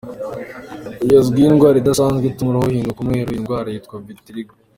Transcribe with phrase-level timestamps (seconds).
[1.03, 4.53] Uyu azwiho indwara idasanzwe ituma uruhu ruhinduka umweru, iyi ndwara yitwa vitiligo.